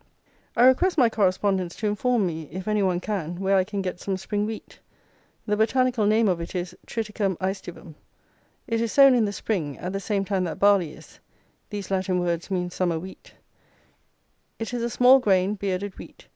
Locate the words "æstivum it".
7.37-8.81